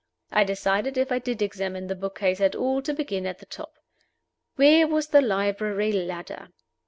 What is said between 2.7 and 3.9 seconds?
to begin at the top.